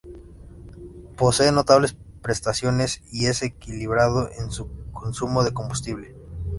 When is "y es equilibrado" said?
3.11-4.31